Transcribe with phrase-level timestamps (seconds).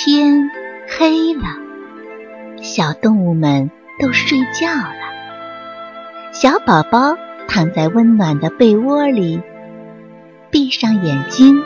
[0.00, 0.48] 天
[0.86, 1.42] 黑了，
[2.62, 6.30] 小动物们都睡觉了。
[6.32, 7.16] 小宝宝
[7.48, 9.42] 躺在温暖的被窝里，
[10.52, 11.60] 闭上眼睛，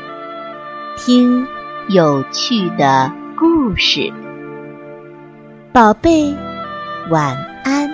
[0.97, 1.47] 听
[1.91, 4.11] 有趣的故事。
[5.71, 6.35] 宝贝，
[7.11, 7.91] 晚安。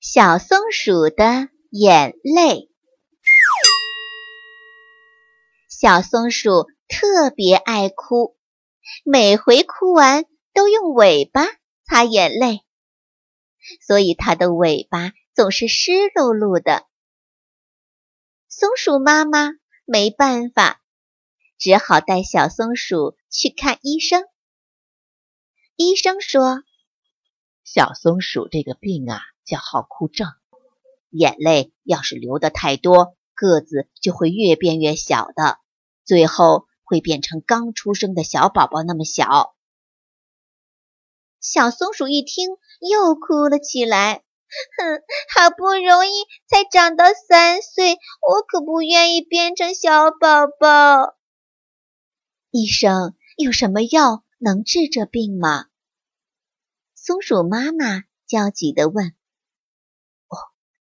[0.00, 2.69] 小松鼠的眼泪。
[5.80, 8.36] 小松鼠特别爱哭，
[9.02, 11.46] 每回哭完都用尾巴
[11.86, 12.60] 擦眼泪，
[13.80, 16.86] 所以它的尾巴总是湿漉漉的。
[18.46, 19.52] 松鼠妈妈
[19.86, 20.82] 没办法，
[21.56, 24.26] 只好带小松鼠去看医生。
[25.76, 26.62] 医生说
[27.64, 30.28] ：“小松鼠这个病啊，叫好哭症，
[31.08, 35.58] 眼泪要是流的太多，个子就会越变越小的。”
[36.10, 39.54] 最后会变成刚出生的小宝宝那么小。
[41.38, 42.48] 小松鼠一听，
[42.80, 44.24] 又哭了起来。
[44.76, 45.02] 哼，
[45.32, 51.16] 好不容易才长到三岁，我可不愿意变成小宝宝。
[52.50, 55.66] 医生，有什么药能治这病吗？
[56.96, 59.14] 松鼠妈妈焦急地问。
[60.26, 60.34] 哦，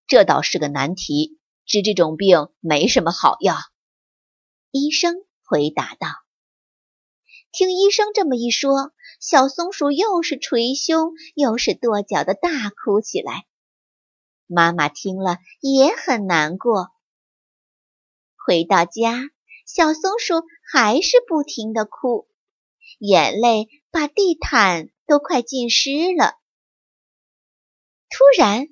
[0.07, 3.57] 这倒是个难题，治这种病没什么好药。
[4.71, 6.09] 医生回答道
[7.53, 13.47] ：“听医生这么一说，小松鼠又是捶胸又是跺脚的大哭起来。
[14.47, 16.91] 妈妈听了也很难过。
[18.37, 19.31] 回到家，
[19.65, 22.29] 小松鼠还是不停的哭，
[22.99, 26.35] 眼泪把地毯都快浸湿了。
[28.11, 28.69] 突然，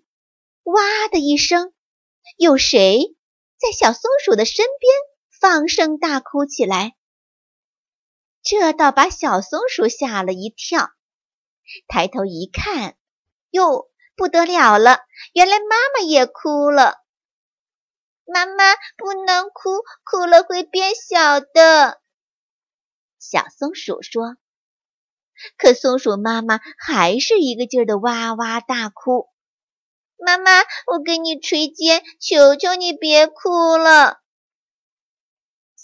[0.65, 1.73] 哇的一声，
[2.37, 3.17] 有谁
[3.57, 4.93] 在小松鼠的身边？”
[5.41, 6.97] 放声大哭起来，
[8.43, 10.91] 这倒把小松鼠吓了一跳。
[11.89, 12.97] 抬头一看，
[13.51, 15.01] 哟，不得了了！
[15.33, 16.99] 原来妈妈也哭了。
[18.25, 22.01] 妈妈不能哭，哭了会变小的。
[23.19, 24.37] 小松鼠说。
[25.59, 29.29] 可松鼠妈妈还是一个劲儿的哇哇大哭。
[30.17, 30.51] 妈妈，
[30.87, 34.21] 我给你捶肩，求求你别哭了。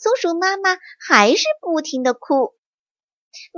[0.02, 2.56] 松鼠妈妈还是不停的哭。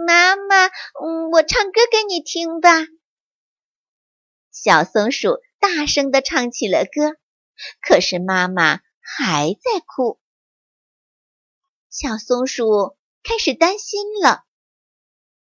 [0.07, 2.87] 妈妈，嗯，我唱歌给你听吧。
[4.53, 7.17] 小松鼠大声的唱起了歌，
[7.81, 10.21] 可是妈妈还在哭。
[11.89, 14.45] 小松鼠开始担心了，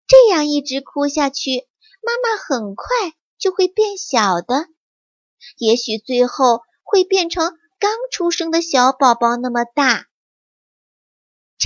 [0.08, 1.68] 这样一直哭下去，
[2.02, 2.88] 妈妈很快
[3.38, 4.66] 就会变小的，
[5.58, 10.07] 也许最后会变成刚出生的小宝宝那么大。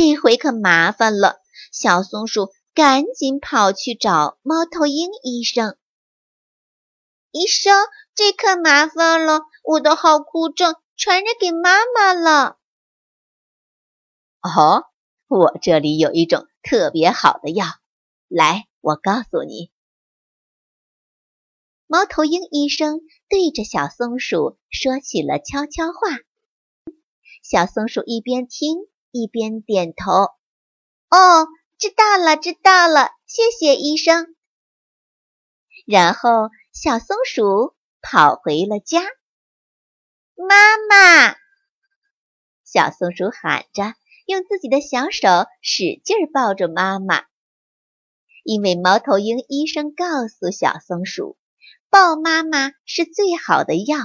[0.03, 5.77] 这回可麻烦了，小松鼠赶紧跑去找猫头鹰医生。
[7.29, 7.85] 医生，
[8.15, 12.57] 这可麻烦了，我的好哭症传染给妈妈了。
[14.41, 14.85] 哦，
[15.27, 17.67] 我这里有一种特别好的药，
[18.27, 19.71] 来，我告诉你。
[21.85, 26.17] 猫头鹰医生对着小松鼠说起了悄悄话，
[27.43, 28.87] 小松鼠一边听。
[29.11, 30.11] 一边点头，
[31.09, 34.35] 哦，知道了，知道了，谢谢医生。
[35.85, 39.01] 然后小松鼠跑回了家。
[40.35, 41.35] 妈妈，
[42.63, 43.95] 小松鼠喊着，
[44.25, 45.27] 用自己的小手
[45.61, 47.25] 使劲抱着妈妈。
[48.43, 51.37] 因为猫头鹰医生告诉小松鼠，
[51.89, 53.97] 抱妈妈是最好的药。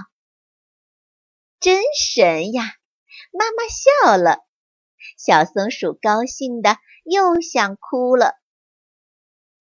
[1.61, 2.65] 真神呀！
[3.33, 4.46] 妈妈笑了。
[5.17, 8.35] 小松鼠高兴的又想哭了，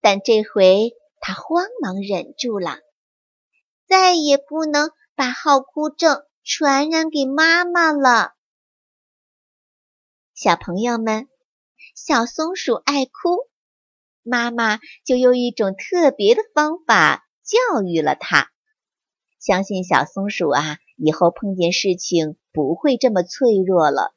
[0.01, 2.79] 但这回它慌忙忍住了，
[3.87, 8.33] 再也不能把好哭症传染给妈妈了。
[10.33, 11.29] 小朋友们，
[11.95, 13.47] 小松鼠爱哭，
[14.21, 18.51] 妈妈就用一种特别的方法教育了它。
[19.39, 24.13] 相信小松鼠啊，以后碰见事情不会这么脆弱了。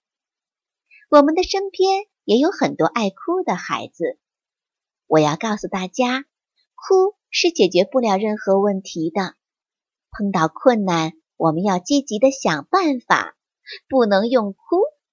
[1.10, 4.18] 我们的身边也有很多爱哭的孩子。
[5.06, 6.26] 我要告诉大家，
[6.74, 9.32] 哭是解决不了任何问题的。
[10.10, 13.36] 碰到困难，我们要积极的想办法，
[13.88, 14.58] 不能用哭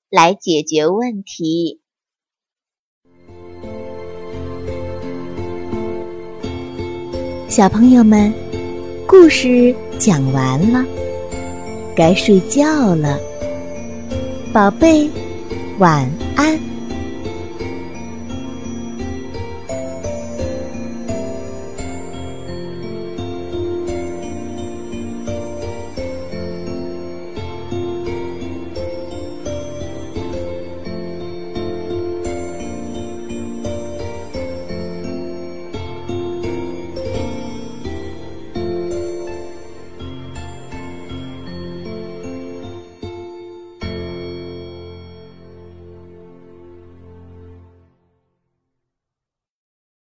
[0.09, 1.81] 来解决问题。
[7.47, 8.33] 小朋友们，
[9.07, 10.85] 故事讲完了，
[11.95, 13.17] 该睡觉了，
[14.53, 15.09] 宝贝。
[15.77, 16.74] 晚安。